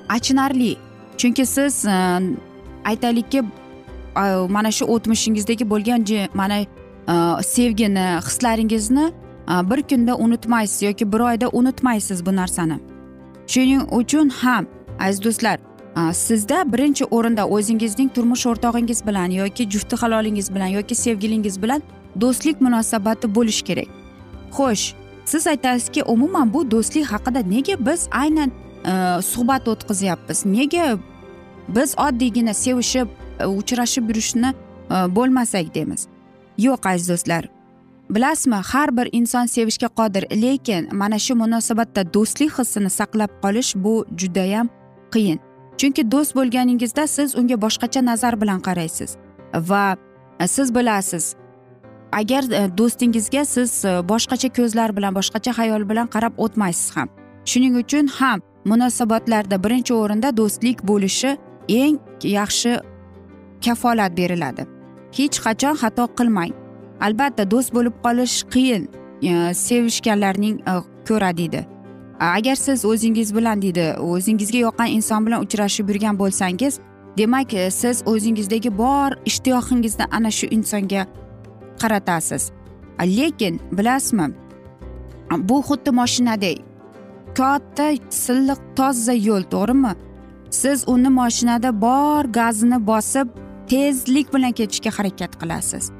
achinarli. 0.08 0.76
Chunki 1.16 1.46
siz 1.46 1.86
aytaylikki 2.84 3.42
mana 4.48 4.70
shu 4.72 4.84
o'tmishingizdagi 4.84 5.70
bo'lgan 5.70 6.04
mana 6.34 6.58
sevgini 7.42 8.06
hislaringizni 8.26 9.12
bir 9.70 9.82
kunda 9.82 10.16
unutmaysiz 10.16 10.82
yoki 10.82 11.12
bir 11.12 11.20
oyda 11.20 11.48
unutmaysiz 11.52 12.26
bu 12.26 12.36
narsani. 12.36 12.78
Shuning 13.46 13.82
uchun 13.92 14.28
ham 14.28 14.66
aziz 15.00 15.24
do'stlar 15.24 15.58
sizda 16.12 16.72
birinchi 16.72 17.04
o'rinda 17.04 17.48
o'zingizning 17.48 18.10
turmush 18.14 18.46
o'rtog'ingiz 18.46 19.06
bilan 19.06 19.30
yoki 19.30 19.70
jufti 19.70 19.96
halolingiz 19.96 20.54
bilan 20.54 20.66
yoki 20.66 20.94
sevgilingiz 20.94 21.62
bilan 21.62 21.82
do'stlik 22.20 22.60
munosabati 22.60 23.34
bo'lishi 23.34 23.64
kerak. 23.64 23.88
Xo'sh 24.56 24.94
siz 25.24 25.46
aytasizki 25.46 26.02
umuman 26.02 26.52
bu 26.54 26.70
do'stlik 26.70 27.06
haqida 27.12 27.40
nega 27.40 27.74
biz 27.86 28.08
aynan 28.10 28.50
suhbat 29.22 29.68
o'tkazyapmiz? 29.68 30.46
Nega 30.46 30.98
biz 31.68 31.94
oddiygina 31.98 32.54
sevishib 32.54 33.08
uchrashib 33.44 34.08
yurishni 34.08 34.54
e, 34.90 34.94
bo'lmasak 35.16 35.74
deymiz. 35.74 36.08
Yo'q 36.58 36.88
aziz 36.88 37.08
do'stlar. 37.08 37.48
Bilasizmi 38.10 38.54
har 38.54 38.96
bir 38.96 39.08
inson 39.12 39.46
sevishga 39.46 39.88
qodir 39.88 40.24
lekin 40.42 40.88
mana 40.92 41.18
shu 41.18 41.34
munosabatda 41.34 42.02
do'stlik 42.14 42.52
hissini 42.58 42.90
saqlab 42.90 43.30
qolish 43.42 43.74
bu 43.76 44.06
judayam 44.16 44.68
qiyin. 45.14 45.38
Chunki 45.78 46.10
do'st 46.10 46.34
bo'lganingizda 46.38 47.06
siz 47.06 47.36
unga 47.38 47.56
boshqacha 47.64 48.04
nazar 48.04 48.40
bilan 48.40 48.60
qaraysiz 48.60 49.16
va 49.54 49.96
siz 50.46 50.74
bilasiz 50.74 51.34
agar 52.12 52.42
e, 52.44 52.78
do'stingizga 52.78 53.44
siz 53.44 53.84
e, 53.84 53.88
boshqacha 54.08 54.48
ko'zlar 54.58 54.96
bilan 54.96 55.14
boshqacha 55.18 55.52
xayol 55.58 55.88
bilan 55.90 56.06
qarab 56.14 56.32
o'tmaysiz 56.44 56.96
ham. 56.96 57.08
Shuning 57.44 57.74
uchun 57.82 58.06
ham 58.18 58.40
munosabatlarda 58.64 59.56
birinchi 59.64 59.94
o'rinda 59.94 60.36
do'stlik 60.36 60.78
bo'lishi 60.90 61.36
eng 61.68 61.98
yaxshi 62.22 62.72
kafolat 63.66 64.12
beriladi. 64.16 64.62
Hech 65.16 65.38
qachon 65.44 65.74
xato 65.82 66.04
qilmang. 66.18 66.52
Albatta 67.06 67.44
do'st 67.52 67.70
bo'lib 67.76 67.94
qolish 68.04 68.36
qiyin 68.52 68.82
e, 69.30 69.54
sevishganlarning 69.54 70.56
e, 70.70 70.74
ko'ra 71.08 71.30
deydi. 71.38 71.60
Agar 72.20 72.56
siz 72.56 72.84
o'zingiz 72.90 73.34
bilan 73.36 73.62
deydi 73.64 73.86
o'zingizga 74.12 74.58
yoqqan 74.66 74.88
inson 74.96 75.26
bilan 75.26 75.40
uchrashib 75.46 75.88
yurgan 75.90 76.18
bo'lsangiz 76.22 76.74
demak 77.18 77.54
e, 77.54 77.70
siz 77.70 78.02
o'zingizdagi 78.12 78.70
bor 78.78 79.10
ishtiyoqingizni 79.30 80.04
ana 80.16 80.30
shu 80.38 80.46
insonga 80.56 81.02
qaratasiz. 81.80 82.50
Lekin 83.18 83.60
bilasizmi 83.72 84.26
bu 85.48 85.56
xuddi 85.68 85.90
moshinadek 86.00 86.58
katta 87.38 87.86
silliq 88.10 88.60
toza 88.76 89.14
yo'l 89.28 89.42
to'g'rimi? 89.54 89.92
Siz 90.50 90.78
uni 90.92 91.10
moshinada 91.20 91.70
bor 91.80 92.24
gazini 92.38 92.78
bosib 92.86 93.28
tezlik 93.68 94.34
bilan 94.34 94.52
ketishga 94.52 94.90
harakat 94.98 95.32
qilasiz. 95.40 95.90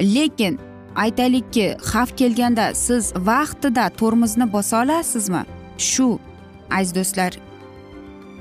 Lekin 0.00 0.58
aytaylikki 0.96 1.66
xavf 1.90 2.16
kelganda 2.16 2.74
siz 2.74 3.12
vaqtida 3.16 3.88
tormozni 3.88 4.52
bosa 4.52 4.82
olasizmi? 4.82 5.42
Shu 5.78 6.18
aziz 6.70 6.94
do'stlar 6.94 7.32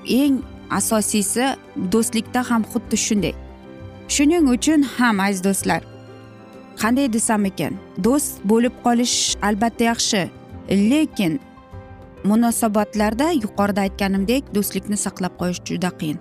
eng 0.07 0.35
asosiysi 0.69 1.45
do'stlikda 1.93 2.41
ham 2.49 2.61
xuddi 2.71 2.97
shunday. 3.05 3.33
Shuning 4.07 4.45
uchun 4.55 4.81
ham 4.97 5.19
aziz 5.19 5.43
do'stlar 5.43 5.81
qanday 6.81 7.07
desam 7.13 7.45
ekan 7.45 7.73
do'st 8.05 8.33
bo'lib 8.51 8.73
qolish 8.85 9.17
albatta 9.47 9.83
yaxshi 9.91 10.21
lekin 10.91 11.33
munosabatlarda 12.29 13.27
yuqorida 13.43 13.81
aytganimdek 13.87 14.43
do'stlikni 14.55 14.97
saqlab 15.05 15.33
qolish 15.41 15.61
juda 15.69 15.91
qiyin. 15.99 16.17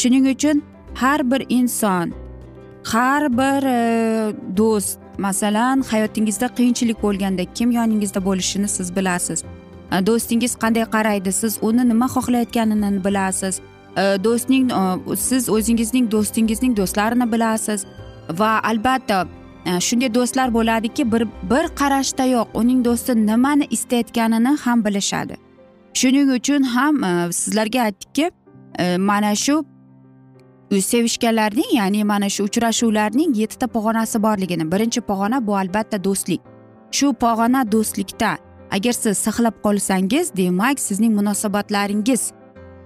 Shuning 0.00 0.24
uchun 0.34 0.56
har 1.00 1.30
bir 1.30 1.46
inson 1.48 2.12
har 2.92 3.32
bir 3.38 3.62
e, 3.66 4.32
do'st 4.56 4.98
masalan 5.18 5.82
hayotingizda 5.90 6.46
qiyinchilik 6.46 7.02
bo'lganda 7.02 7.44
kim 7.54 7.70
yoningizda 7.70 8.24
bo'lishini 8.24 8.68
siz 8.68 8.96
bilasiz. 8.96 9.44
E, 9.92 10.06
do'stingiz 10.06 10.52
qanday 10.62 10.86
qaraydi 10.96 11.32
siz 11.32 11.58
uni 11.62 11.88
nima 11.88 12.06
xohlayotganini 12.06 13.04
bilasiz. 13.04 13.60
E, 13.96 14.02
do'stning 14.24 14.66
siz 15.28 15.48
o'zingizning 15.48 16.10
do'stingizning 16.10 16.76
do'stlarini 16.76 17.32
bilasiz. 17.32 17.86
Va 18.40 18.52
albatta 18.70 19.26
shunday 19.86 20.14
do'stlar 20.14 20.54
bo'ladiki 20.54 21.12
bir 21.12 21.22
bir 21.50 21.64
qarashdayoq 21.80 22.48
uning 22.60 22.84
do'sti 22.84 23.26
nimani 23.26 23.66
istayotganini 23.70 24.52
ham 24.64 24.84
bilishadi. 24.84 25.36
Shuning 25.94 26.28
uchun 26.38 26.62
ham 26.62 26.94
sizlarga 27.32 27.80
aytdikki 27.82 28.30
mana 28.98 29.34
shu 29.34 29.64
sevishganlarning 30.70 31.70
ya'ni 31.72 32.04
mana 32.04 32.28
shu 32.28 32.44
uchrashuvlarning 32.44 33.36
yettita 33.36 33.66
pog'onasi 33.66 34.22
borligini. 34.22 34.72
Birinchi 34.72 35.00
pog'ona 35.00 35.46
bu 35.46 35.56
albatta 35.56 36.04
do'stlik. 36.04 36.40
Shu 36.90 37.14
pog'ona 37.14 37.72
do'stlikda 37.72 38.36
agar 38.70 38.92
siz 38.92 39.18
saqlab 39.18 39.62
qolsangiz 39.62 40.36
demak 40.36 40.80
sizning 40.80 41.14
munosabatlaringiz 41.14 42.32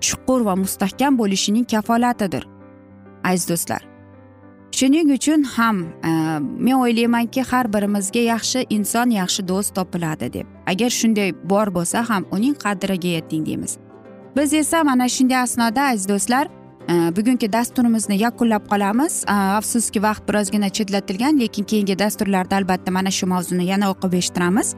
chuqur 0.01 0.45
va 0.45 0.57
mustahkam 0.57 1.19
bo'lishining 1.19 1.65
kafolatidir 1.65 2.45
aziz 3.25 3.49
do'stlar. 3.49 3.83
Shuning 4.73 5.13
uchun 5.13 5.43
ham 5.43 5.77
e, 5.83 6.11
men 6.41 6.75
o'ylaymanki 6.75 7.43
har 7.43 7.73
birimizga 7.73 8.21
yaxshi 8.21 8.67
inson 8.71 9.11
yaxshi 9.11 9.49
do'st 9.49 9.75
topiladi 9.75 10.33
deb. 10.33 10.47
Agar 10.67 10.91
shunday 10.91 11.35
bor 11.45 11.67
bo'lsa 11.77 12.11
ham 12.11 12.27
uning 12.31 12.55
qadriga 12.65 13.09
yeting 13.09 13.47
deymiz. 13.47 13.79
Biz 14.37 14.55
esa 14.55 14.85
mana 14.85 15.09
shunday 15.09 15.37
asnoda 15.37 15.83
aziz 15.83 16.09
do'stlar 16.09 16.49
Э, 16.89 17.17
bugungi 17.17 17.53
dasturimizni 17.53 18.17
yakunlab 18.19 18.69
qolamiz. 18.69 19.25
Э, 19.29 19.33
afsuski 19.33 20.03
vaqt 20.03 20.29
birozgina 20.29 20.69
chetlatilgan 20.69 21.41
lekin 21.41 21.65
keyingi 21.65 21.99
dasturlarda 21.99 22.57
albatta 22.57 22.91
mana 22.91 23.11
shu 23.11 23.27
mavzuni 23.27 23.67
yana 23.67 23.91
o'qib 23.91 24.15
eshittiramiz. 24.15 24.75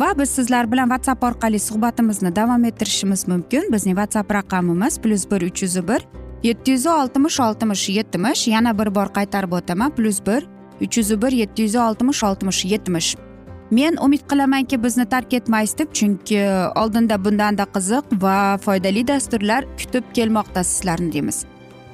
Va 0.00 0.18
biz 0.18 0.30
sizlar 0.30 0.72
bilan 0.72 0.88
whatsapp 0.88 1.24
orqali 1.24 1.58
suhbatimizni 1.58 2.36
davom 2.36 2.64
ettirishimiz 2.64 3.28
mumkin. 3.28 3.72
Bizning 3.72 3.96
whatsapp 3.96 4.32
raqamimiz 4.32 4.98
plyus 4.98 5.30
bir 5.30 5.42
uch 5.42 5.62
yuz 5.62 5.76
bir 5.88 6.00
yetti 6.42 6.70
yuz 6.70 6.86
oltmish 6.86 7.40
oltmish 7.40 7.88
yetmish. 7.88 8.48
Yana 8.48 8.78
bir 8.78 8.94
bor 8.94 9.08
qaytarib 9.16 9.52
o'taman. 9.52 9.90
Plyus 9.90 10.20
bir 10.26 10.46
uch 10.80 10.98
yuz 10.98 11.22
bir 11.22 11.32
yetti 11.32 11.62
yuz 11.62 11.74
oltmish 11.74 12.24
oltmish 12.24 12.64
yetmish. 12.64 13.16
Men 13.70 13.96
umid 13.96 14.22
qilamanki 14.30 14.82
bizni 14.82 15.06
tark 15.08 15.32
etmaysiz 15.32 15.78
deb 15.78 15.92
chunki 15.92 16.36
e, 16.36 16.68
oldinda 16.82 17.24
bundanda 17.24 17.66
qiziq 17.74 18.16
va 18.22 18.58
foydali 18.64 19.06
dasturlar 19.08 19.64
kutib 19.78 20.04
kelmoqda 20.14 20.64
sizlarni 20.64 21.12
deymiz. 21.12 21.44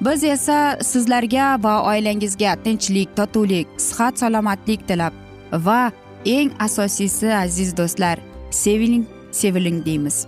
Biz 0.01 0.23
esa 0.23 0.77
sizlarga 0.81 1.63
va 1.63 1.75
oilangizga 1.91 2.55
tinchlik 2.63 3.15
totuvlik 3.15 3.67
sihat 3.77 4.19
salomatlik 4.19 4.87
tilab 4.87 5.13
va 5.51 5.91
eng 6.25 6.51
asosiysi 6.59 7.33
aziz 7.35 7.77
do'stlar 7.77 8.19
seviling 8.51 9.05
seviling 9.31 9.85
deymiz. 9.85 10.25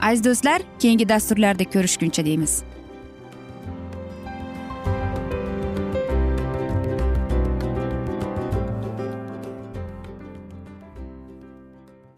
Aziz 0.00 0.24
do'stlar 0.24 0.62
keyingi 0.78 1.08
dasturlarda 1.08 1.64
ko'rishguncha 1.64 2.24
deymiz. 2.24 2.62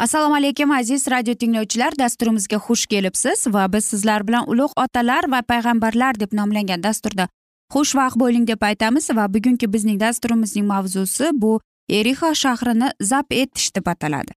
Assalomu 0.00 0.34
alaykum 0.34 0.70
aziz 0.70 1.08
radio 1.10 1.34
tinglovchilar. 1.34 1.92
Dasturimizga 1.98 2.56
xush 2.56 2.86
kelibsiz 2.86 3.46
va 3.54 3.72
biz 3.72 3.84
sizlar 3.84 4.24
bilan 4.28 4.46
ulug' 4.48 4.72
otalar 4.76 5.28
va 5.32 5.42
payg'ambarlar 5.42 6.20
deb 6.20 6.32
nomlangan 6.32 6.82
dasturda 6.82 7.28
xushvaqt 7.74 8.16
bo'ling 8.22 8.46
deb 8.48 8.62
aytamiz 8.68 9.10
va 9.18 9.26
bugungi 9.34 9.72
bizning 9.72 10.00
dasturimizning 10.00 10.66
mavzusi 10.66 11.30
bu 11.42 11.60
erixo 11.98 12.32
shahrini 12.34 12.88
zabt 13.00 13.32
etish 13.42 13.74
deb 13.76 13.86
ataladi. 13.92 14.32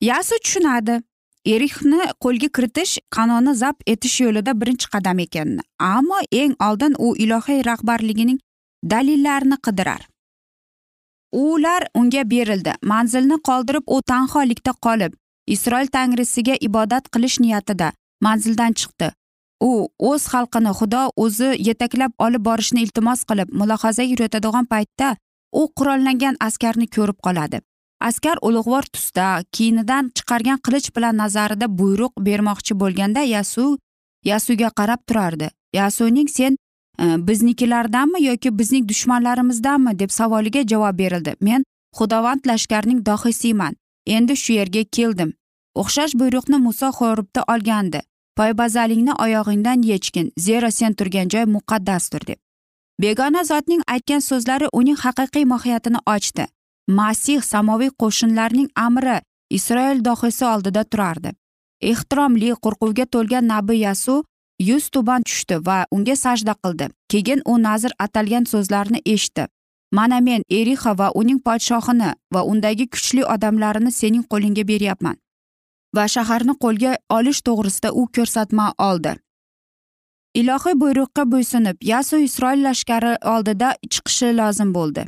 Yasu 0.00 0.34
tushunadi 0.44 1.00
erixni 1.46 2.02
qo'lga 2.24 2.48
kiritish 2.56 2.98
qanoni 3.16 3.54
zabt 3.62 3.80
etish 3.86 4.20
yo'lida 4.26 4.60
birinchi 4.60 4.90
qadam 4.94 5.18
ekanini 5.26 5.62
ammo 5.78 6.18
eng 6.32 6.54
oldin 6.68 6.94
u 6.98 7.16
ilohiy 7.16 7.64
rahbarligining 7.70 8.38
dalillarini 8.84 9.56
qidirar. 9.66 10.09
Ular 11.32 11.86
unga 11.94 12.22
berildi. 12.30 12.72
Manzilni 12.82 13.38
qoldirib 13.48 13.84
u 13.86 14.02
tanholikda 14.02 14.72
qolib 14.86 15.12
isroil 15.46 15.88
tangrisiga 15.96 16.54
ibodat 16.60 17.08
qilish 17.14 17.40
niyatida 17.40 17.92
manzildan 18.26 18.76
chiqdi. 18.80 19.10
U 19.60 19.88
o'z 20.10 20.28
xalqini 20.32 20.72
xudo 20.78 21.02
o'zi 21.24 21.50
yetaklab 21.68 22.12
olib 22.26 22.44
borishni 22.48 22.84
iltimos 22.86 23.24
qilib 23.30 23.52
mulohaza 23.62 24.06
yuritadigan 24.12 24.66
paytda 24.72 25.16
u 25.60 25.62
qurollangan 25.76 26.40
askarni 26.48 26.86
ko'rib 26.96 27.18
qoladi. 27.26 27.60
Askar 28.08 28.38
ulug'vor 28.48 28.86
tusda 28.94 29.26
kiyinidan 29.52 30.10
chiqargan 30.16 30.58
qilich 30.66 30.88
bilan 30.96 31.16
nazarida 31.22 31.66
buyruq 31.80 32.12
bermoqchi 32.26 32.76
bo'lganda 32.82 33.22
yasu 33.36 33.66
yasuga 34.30 34.70
qarab 34.78 35.00
turardi. 35.08 35.50
Yasuning 35.74 36.28
sen 36.28 36.56
Э, 37.00 37.26
biznikilardanmi 37.26 38.22
yoki 38.24 38.58
bizning 38.58 38.88
dushmanlarimizdanmi 38.88 39.98
deb 39.98 40.10
savoliga 40.10 40.62
javob 40.66 40.98
berildi. 40.98 41.34
Men 41.40 41.64
xudovand 41.96 42.46
lashkarning 42.46 43.06
dohiysiman 43.06 43.76
endi 44.06 44.36
shu 44.36 44.52
yerga 44.52 44.84
keldim. 44.96 45.32
O'xshash 45.74 46.14
buyruqni 46.20 46.58
muso 46.66 46.88
xo'ribda 46.98 47.44
olgandi. 47.52 48.00
Poybazalingni 48.36 49.14
oyog'ingdan 49.24 49.82
yechgin 49.82 50.32
zero 50.38 50.70
sen 50.70 50.92
turgan 50.94 51.28
joy 51.28 51.44
muqaddasdir 51.44 52.26
deb. 52.26 52.38
Begona 53.02 53.44
zotning 53.44 53.82
aytgan 53.94 54.20
so'zlari 54.20 54.68
uning 54.72 54.98
haqiqiy 55.04 55.44
mohiyatini 55.44 56.00
ochdi. 56.06 56.46
Masih 56.88 57.40
samoviy 57.42 57.90
qo'shinlarning 58.02 58.68
amri 58.76 59.20
isroil 59.50 60.04
dohiysi 60.04 60.44
oldida 60.44 60.84
turardi. 60.84 61.30
Ehtiromli 61.80 62.50
qo'rquvga 62.64 63.06
to'lgan 63.14 63.48
nabiy 63.48 63.80
yasu 63.88 64.24
yuz 64.68 64.90
tuban 64.90 65.22
tushdi 65.22 65.56
va 65.66 65.78
unga 65.90 66.16
sajda 66.16 66.54
qildi. 66.62 66.86
Keyin 67.12 67.40
u 67.52 67.54
nazr 67.62 67.92
atalgan 67.98 68.44
so'zlarni 68.52 69.00
eshitdi. 69.14 69.46
Mana 69.92 70.20
men 70.20 70.42
erixa 70.58 70.92
va 70.98 71.08
uning 71.20 71.40
podshohini 71.46 72.10
va 72.34 72.42
undagi 72.52 72.86
kuchli 72.94 73.24
odamlarini 73.34 73.92
sening 74.00 74.24
qo'lingga 74.32 74.64
beryapman. 74.72 75.16
Va 75.96 76.04
shaharni 76.14 76.54
qo'lga 76.64 76.92
olish 77.16 77.40
to'g'risida 77.46 77.90
u 78.00 78.06
ko'rsatma 78.16 78.66
oldi. 78.88 79.12
Ilohiy 80.40 80.76
buyruqqa 80.82 81.22
bo'ysunib 81.32 81.76
yasu 81.92 82.20
isroil 82.26 82.60
lashkari 82.66 83.14
oldida 83.34 83.68
chiqishi 83.92 84.28
lozim 84.40 84.74
bo'ldi. 84.76 85.06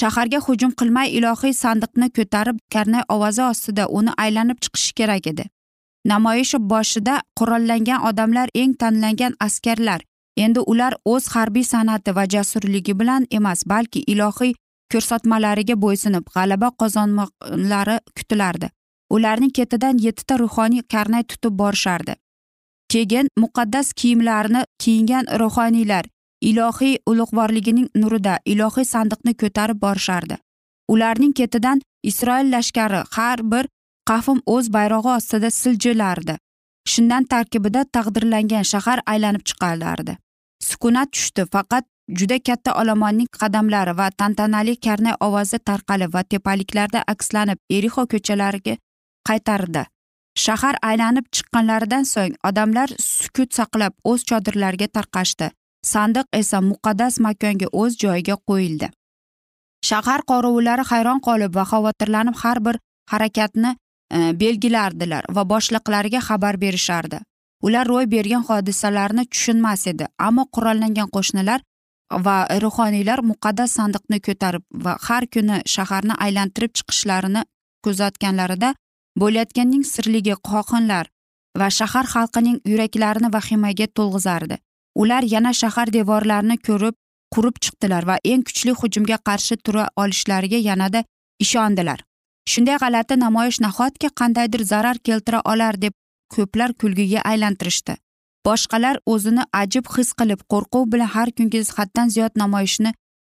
Shaharga 0.00 0.38
hujum 0.46 0.70
qilmay 0.80 1.08
ilohiy 1.18 1.52
sandiqni 1.62 2.08
ko'tarib 2.18 2.62
karnay 2.74 3.04
ovozi 3.14 3.42
ostida 3.50 3.84
uni 3.98 4.12
aylanib 4.24 4.58
chiqishi 4.64 4.94
kerak 5.00 5.26
edi. 5.32 5.44
Namoyish 6.04 6.54
boshida 6.72 7.22
qurollangan 7.38 8.04
odamlar 8.08 8.48
eng 8.54 8.74
tanlangan 8.74 9.34
askarlar. 9.40 10.00
Endi 10.36 10.60
ular 10.60 10.94
o'z 11.04 11.28
harbiy 11.34 11.64
san'ati 11.64 12.14
va 12.16 12.24
jasurligi 12.34 12.94
bilan 13.00 13.26
emas 13.30 13.64
balki 13.66 14.00
ilohiy 14.12 14.54
ko'rsatmalariga 14.92 15.76
bo'ysunib 15.84 16.24
g'alaba 16.34 16.68
qozonmoqlari 16.80 17.98
kutilardi. 18.16 18.70
Ularning 19.10 19.52
ketidan 19.58 19.98
yettita 19.98 20.38
ruhoniy 20.38 20.82
karnay 20.92 21.24
tutib 21.24 21.58
borishardi. 21.62 22.14
Keyin 22.92 23.28
muqaddas 23.42 23.92
kiyimlarni 23.92 24.64
kiyingan 24.78 25.26
ruhoniylar 25.40 26.04
ilohiy 26.40 26.96
ulug'vorligining 27.06 27.88
nurida 27.94 28.38
ilohiy 28.44 28.84
sandiqni 28.84 29.34
ko'tarib 29.42 29.78
borishardi. 29.84 30.36
Ularning 30.88 31.32
ketidan 31.32 31.80
isroil 32.02 32.50
lashkari 32.52 33.02
har 33.16 33.38
bir 33.52 33.68
qavm 34.10 34.38
o'z 34.54 34.66
bayrog'i 34.76 35.10
ostida 35.18 35.50
siljilardi 35.50 36.36
shundan 36.92 37.24
tarkibida 37.24 37.84
taqdirlangan 37.96 38.64
shahar 38.72 39.00
aylanib 39.06 39.42
chiqarlardi. 39.48 40.16
Sukunat 40.68 41.12
tushdi 41.12 41.46
faqat 41.54 41.84
juda 42.18 42.38
katta 42.48 42.74
olomonning 42.80 43.28
qadamlari 43.40 43.96
va 44.00 44.10
tantanali 44.10 44.74
karnay 44.86 45.14
ovozi 45.26 45.58
tarqalib 45.68 46.14
va 46.14 46.22
tepaliklarda 46.32 47.04
akslanib 47.12 47.58
erixo 47.76 48.06
ko'chalariga 48.12 48.74
qaytardi. 49.28 49.82
Shahar 50.44 50.76
aylanib 50.90 51.26
chiqqanlaridan 51.34 52.04
so'ng 52.14 52.34
odamlar 52.48 52.88
sukut 52.98 53.50
saqlab 53.58 53.92
o'z 54.10 54.24
chodirlariga 54.30 54.88
tarqashdi. 54.96 55.50
Sandiq 55.92 56.26
esa 56.40 56.58
muqaddas 56.70 57.14
makonga 57.26 57.68
o'z 57.82 57.92
joyiga 58.02 58.36
qo'yildi. 58.48 58.88
Shahar 59.88 60.20
qorovullari 60.30 60.84
hayron 60.90 61.20
qolib 61.26 61.54
va 61.58 61.64
xavotirlanib 61.72 62.36
har 62.42 62.58
bir 62.66 62.76
harakatni 63.12 63.70
E, 64.12 64.18
belgilardilar 64.40 65.24
va 65.36 65.42
boshliqlariga 65.52 66.20
xabar 66.28 66.58
berishardi. 66.64 67.18
Ular 67.66 67.86
ro'y 67.92 68.06
bergan 68.14 68.42
hodisalarni 68.48 69.24
tushunmas 69.32 69.86
edi 69.92 70.08
ammo 70.28 70.44
qurollangan 70.54 71.08
qo'shnilar 71.16 71.60
va 72.26 72.36
ruhoniylar 72.64 73.22
muqaddas 73.30 73.76
sandiqni 73.78 74.18
ko'tarib 74.26 74.64
va 74.84 74.96
har 75.06 75.24
kuni 75.34 75.62
shaharni 75.74 76.14
aylantirib 76.26 76.72
chiqishlarini 76.78 77.42
kuzatganlarida 77.84 78.74
bo'layotganning 79.20 79.84
sirligi 79.92 80.36
qohinlar 80.50 81.06
va 81.60 81.70
shahar 81.78 82.06
xalqining 82.14 82.60
yuraklarini 82.72 83.32
vahimaga 83.36 83.86
to'lg'izardi. 83.98 84.56
Ular 85.02 85.22
yana 85.34 85.52
shahar 85.62 85.88
devorlarini 85.98 86.56
ko'rib 86.68 86.96
qurib 87.34 87.56
chiqdilar 87.64 88.04
va 88.10 88.16
eng 88.32 88.42
kuchli 88.48 88.72
hujumga 88.80 89.18
qarshi 89.28 89.56
tura 89.64 89.84
olishlariga 90.02 90.58
yanada 90.68 91.04
ishondilar. 91.44 92.00
Shunday 92.50 92.76
g'alati 92.82 93.18
namoyish 93.24 93.60
nahotki 93.60 94.08
qandaydir 94.20 94.62
zarar 94.72 94.98
keltira 94.98 95.40
olar 95.52 95.82
deb 95.82 95.92
ko'plar 96.34 96.72
kulgiga 96.80 97.20
aylantirishdi. 97.30 97.94
Boshqalar 98.46 98.96
o'zini 99.12 99.44
ajib 99.52 99.86
his 99.96 100.10
qilib 100.18 100.40
qo'rquv 100.52 100.90
bilan 100.92 101.10
har 101.14 101.28
kungi 101.36 101.62
haddan 101.76 102.08
ziyod 102.14 102.32
namoyishni 102.42 102.92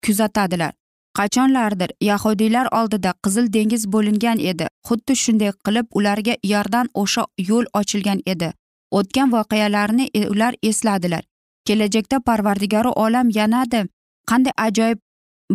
kuzatadilar. 0.05 0.73
Qachonlardir 1.17 1.91
yahudiylar 2.01 2.67
oldida 2.79 3.13
qizil 3.25 3.45
dengiz 3.55 3.83
bo'lingan 3.93 4.39
edi 4.51 4.65
xuddi 4.87 5.15
shunday 5.23 5.51
qilib 5.65 5.87
ularga 5.99 6.35
yordan 6.53 6.89
o'sha 7.03 7.23
yo'l 7.49 7.65
ochilgan 7.79 8.19
edi. 8.33 8.49
O'tgan 8.97 9.31
voqealarni 9.35 10.09
e, 10.13 10.27
ular 10.33 10.53
esladilar. 10.69 11.23
Kelajakda 11.67 12.19
parvardigori 12.27 12.91
olam 13.05 13.29
yanada 13.39 13.81
qanday 14.29 14.53
ajoyib 14.67 14.99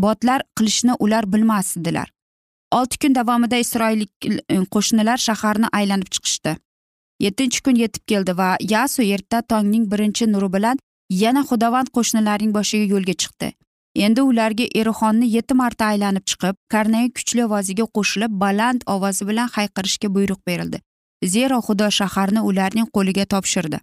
botlar 0.05 0.41
qilishni 0.57 0.95
ular 1.05 1.33
bilmasdilar. 1.33 2.09
Olti 2.72 2.98
kun 2.98 3.14
davomida 3.14 3.56
isroillik 3.56 4.11
e, 4.26 4.59
qo'shnilar 4.74 5.18
shaharni 5.18 5.68
aylanib 5.72 6.11
chiqishdi. 6.14 6.56
Yettinchi 7.20 7.62
kun 7.62 7.76
yetib 7.83 8.04
keldi 8.11 8.37
va 8.37 8.56
yasu 8.74 9.02
erta 9.02 9.42
tongning 9.42 9.90
birinchi 9.92 10.28
nuri 10.33 10.52
bilan 10.52 10.78
yana 11.22 11.42
xudovand 11.50 11.90
qo'shnilarning 11.96 12.54
boshiga 12.59 12.87
yo'lga 12.94 13.14
chiqdi. 13.22 13.52
Endi 14.06 14.22
ularga 14.22 14.66
erixonni 14.80 15.26
yetti 15.37 15.54
marta 15.62 15.90
aylanib 15.92 16.24
chiqib 16.30 16.56
karnayi 16.72 17.12
kuchli 17.16 17.44
ovoziga 17.44 17.87
qo'shilib 17.96 18.38
baland 18.44 18.87
ovozi 18.94 19.26
bilan 19.30 19.48
hayqirishga 19.56 20.14
buyruq 20.16 20.40
berildi. 20.46 20.78
Zero 21.24 21.59
xudo 21.66 21.90
shaharni 21.98 22.40
ularning 22.50 22.88
qo'liga 22.96 23.24
topshirdi. 23.35 23.80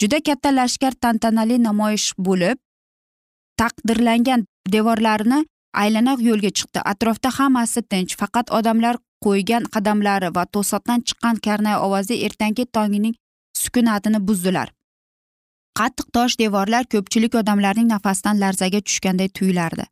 Juda 0.00 0.18
katta 0.26 0.50
lashkar 0.56 0.92
tantanali 1.04 1.62
namoyish 1.62 2.08
bo'lib 2.18 2.58
taqdirlangan 3.60 4.44
devorlarini 4.74 5.40
aylana 5.72 6.16
yo'lga 6.28 6.50
chiqdi. 6.58 6.80
Atrofda 6.92 7.30
hammasi 7.38 7.82
tinch 7.82 8.16
faqat 8.20 8.50
odamlar 8.58 8.96
qo'ygan 9.24 9.64
qadamlari 9.74 10.28
va 10.36 10.44
to'satdan 10.54 11.00
chiqqan 11.08 11.36
karnay 11.46 11.76
ovozi 11.86 12.14
ertangi 12.26 12.64
tongning 12.76 13.14
sukunatini 13.62 14.20
buzdilar. 14.28 14.68
Qattiq 15.78 16.06
tosh 16.16 16.34
devorlar 16.42 16.84
ko'pchilik 16.92 17.34
odamlarning 17.40 17.88
nafasidan 17.94 18.40
larzaga 18.42 18.80
tushganday 18.80 19.28
tuyulardi. 19.28 19.84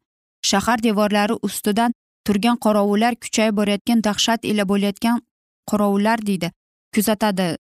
Shahar 0.42 0.82
devorlari 0.82 1.34
ustidan 1.42 1.92
turgan 2.26 2.56
qorovullar 2.64 3.14
kuchayib 3.22 3.54
borayotgan 3.60 4.04
dahshat 4.04 4.44
ila 4.44 4.68
bo'layotgan 4.68 5.22
qorovullar 5.70 6.26
deydi. 6.26 6.52
Kuzatadi. 6.94 7.56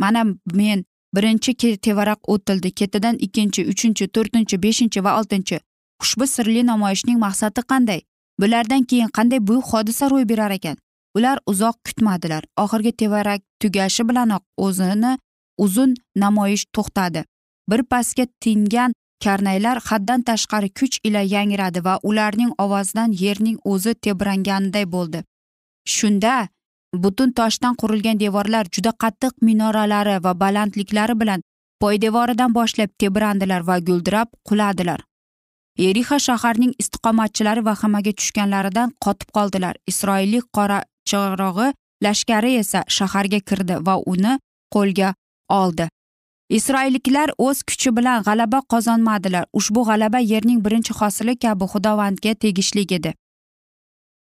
Mana 0.00 0.24
men 0.58 0.84
birinchi 1.14 1.76
tevarak 1.86 2.20
o'tildi. 2.34 2.70
Ketidan 2.70 3.16
ikkinchi 3.26 3.66
uchinchi 3.72 4.04
to'rtinchi 4.14 4.62
beshinchi 4.64 5.04
va 5.04 5.18
oltinchi 5.18 5.60
ushbu 6.02 6.26
sirli 6.26 6.62
namoyishning 6.66 7.18
maqsadi 7.26 7.62
qanday? 7.72 8.00
Bulardan 8.40 8.84
keyin 8.90 9.10
qanday 9.16 9.40
buyuk 9.48 9.66
hodisa 9.72 10.10
ro'y 10.10 10.28
berar 10.28 10.50
ekan? 10.50 10.76
Ular 11.16 11.38
uzoq 11.46 11.76
kutmadilar. 11.86 12.44
Oxirgi 12.62 12.92
tevarak 12.92 13.40
tugashi 13.60 14.02
bilanoq 14.08 14.42
o'zini 14.56 15.18
uzun 15.58 15.94
namoyish 16.16 16.64
to'xtadi. 16.76 17.24
Bir 17.70 17.82
pasga 17.82 18.26
tingan 18.40 18.92
karnaylar 19.24 19.78
haddan 19.88 20.22
tashqari 20.28 20.70
kuch 20.78 20.96
ila 21.04 21.20
yangradi 21.34 21.84
va 21.84 21.98
ularning 22.02 22.52
ovozidan 22.64 23.10
yerning 23.22 23.58
o'zi 23.72 23.94
tebranganday 24.04 24.86
bo'ldi. 24.94 25.20
Shunda 25.96 26.48
butun 26.94 27.32
toshdan 27.38 27.74
qurilgan 27.80 28.20
devorlar 28.20 28.64
juda 28.74 28.92
qattiq 29.02 29.32
minoralari 29.48 30.16
va 30.24 30.32
balandliklari 30.42 31.20
bilan 31.20 31.40
poydevoridan 31.80 32.54
boshlab 32.58 32.90
tebrandilar 32.98 33.62
va 33.68 33.78
guldirab 33.78 34.28
quladilar. 34.48 35.00
Yerixa 35.84 36.18
shaharning 36.26 36.72
istiqomatchilari 36.82 37.62
vahimaga 37.68 38.12
tushganlaridan 38.18 38.92
qotib 39.04 39.28
qoldilar. 39.36 39.74
Isroillik 39.90 40.44
qora 40.56 40.78
chirog'i 41.08 41.68
lashkari 42.04 42.52
esa 42.62 42.80
shaharga 42.96 43.40
kirdi 43.48 43.76
va 43.86 43.94
uni 44.12 44.34
qo'lga 44.74 45.14
oldi. 45.60 45.86
Isroilliklar 46.58 47.28
o'z 47.46 47.58
kuchi 47.68 47.90
bilan 47.96 48.24
g'alaba 48.26 48.60
qozonmadilar. 48.72 49.44
Ushbu 49.58 49.84
g'alaba 49.88 50.18
yerning 50.32 50.60
birinchi 50.64 50.92
hosili 51.00 51.34
kabi 51.44 51.64
xudovandga 51.72 52.34
tegishli 52.44 52.84
edi. 52.98 53.14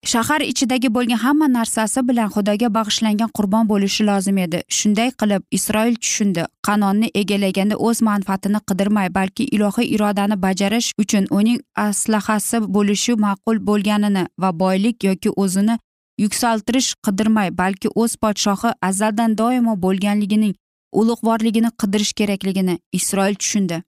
Shahar 0.06 0.42
ichidagi 0.42 0.90
bo'lgan 0.96 1.18
hamma 1.24 1.48
narsasi 1.54 2.02
bilan 2.08 2.30
xudoga 2.36 2.68
bag'ishlangan 2.78 3.30
qurbon 3.38 3.68
bo'lishi 3.72 4.06
lozim 4.06 4.38
edi. 4.38 4.64
Shunday 4.78 5.12
qilib 5.22 5.44
isroil 5.58 5.96
tushundi. 5.96 6.46
Qanonni 6.68 7.12
egallaganda 7.22 7.76
o'z 7.88 8.02
manfaatini 8.10 8.60
qidirmay 8.70 9.14
balki 9.18 9.44
ilohiy 9.56 9.94
irodani 9.96 10.42
bajarish 10.46 10.88
uchun 11.04 11.28
uning 11.40 11.60
aslahasi 11.86 12.58
bo'lishi 12.76 13.14
ma'qul 13.26 13.58
bo'lganini 13.70 14.24
va 14.42 14.50
boylik 14.64 15.04
yoki 15.10 15.30
o'zini 15.44 15.78
yuksaltirish 16.24 16.90
qidirmay 17.06 17.58
balki 17.62 17.88
o'z 18.02 18.16
podshohi 18.24 18.74
azaldan 18.90 19.38
doimo 19.38 19.74
bo'lganligining 19.86 20.54
ulug'vorligini 21.00 21.70
qidirish 21.82 22.14
kerakligini 22.20 22.80
isroil 23.00 23.36
tushundi. 23.36 23.84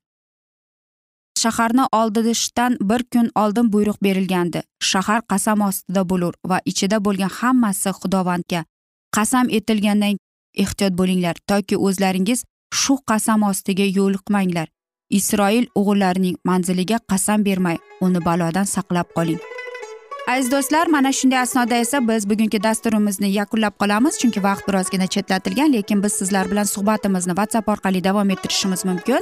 Shaharni 1.38 1.86
oldirishdan 1.92 2.78
bir 2.82 3.04
kun 3.14 3.32
oldin 3.36 3.74
buyruq 3.74 3.98
berilgandi. 4.04 4.64
Shahar 4.82 5.22
qasam 5.32 5.62
ostida 5.62 6.10
bo'lur 6.10 6.34
va 6.46 6.60
ichida 6.66 6.98
bo'lgan 7.06 7.32
hammasi 7.40 7.90
xudovandga 7.90 8.66
qasam 9.16 9.48
etilgandan 9.50 10.18
ehtiyot 10.64 10.94
bo'linglar 11.00 11.36
toki 11.48 11.78
o'zlaringiz 11.78 12.44
shu 12.82 12.98
qasam 13.10 13.44
ostiga 13.50 13.86
yo'liqmanglar. 14.00 14.68
Isroil 15.10 15.66
o'g'illarining 15.80 16.38
manziliga 16.50 16.98
qasam 17.12 17.46
bermay 17.46 17.78
uni 18.02 18.26
balodan 18.26 18.68
saqlab 18.76 19.08
qoling. 19.18 19.42
Aziz 20.28 20.52
do'stlar 20.52 20.88
mana 20.88 21.12
shunday 21.12 21.40
asnoda 21.40 21.76
esa 21.76 22.08
biz 22.08 22.30
bugungi 22.30 22.64
dasturimizni 22.64 23.30
yakunlab 23.40 23.74
qolamiz 23.82 24.20
chunki 24.22 24.44
vaqt 24.44 24.68
birozgina 24.68 25.08
chetlatilgan 25.08 25.74
lekin 25.74 26.04
biz 26.04 26.14
sizlar 26.20 26.52
bilan 26.52 26.68
suhbatimizni 26.74 27.34
whatsapp 27.40 27.68
orqali 27.74 28.04
davom 28.04 28.30
ettirishimiz 28.30 28.86
mumkin. 28.86 29.22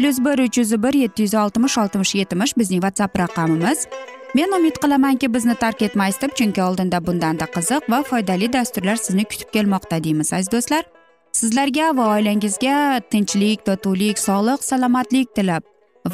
Plyus 0.00 0.18
bir 0.18 0.38
uch 0.38 0.58
yuz 0.58 0.82
bir 0.82 0.92
yetti 0.92 1.22
yuz 1.22 1.34
oltmish 1.34 1.78
oltmish 1.78 2.14
yetmish 2.14 2.56
bizning 2.58 2.80
whatsapp 2.82 3.18
raqamimiz. 3.18 3.86
Men 4.34 4.52
umid 4.58 4.76
qilamanki 4.82 5.34
bizni 5.34 5.54
tark 5.54 5.82
etmaysiz 5.82 6.22
deb 6.22 6.32
chunki 6.38 6.62
oldinda 6.62 7.06
bundanda 7.06 7.44
qiziq 7.56 7.90
va 7.92 8.02
foydali 8.02 8.52
dasturlar 8.52 8.96
sizni 8.96 9.24
kutib 9.24 9.50
kelmoqda 9.52 10.04
deymiz 10.04 10.32
aziz 10.32 10.52
do'stlar. 10.52 10.84
Sizlarga 11.32 11.90
va 11.96 12.06
oilangizga 12.14 13.00
tinchlik 13.10 13.66
totuvlik 13.66 14.18
sog'lik 14.18 14.64
salomatlik 14.64 15.34
tilab 15.34 15.62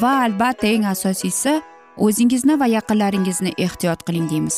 va 0.01 0.11
albatta 0.25 0.67
eng 0.67 0.85
asosiysi 0.93 1.61
o'zingizni 1.97 2.59
va 2.59 2.67
yaqinlaringizni 2.77 3.53
ehtiyot 3.57 4.03
qiling 4.07 4.29
deymiz. 4.31 4.57